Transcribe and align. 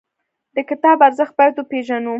د 0.55 0.57
کتاب 0.69 0.97
ارزښت 1.07 1.33
باید 1.39 1.53
وپېژنو. 1.57 2.09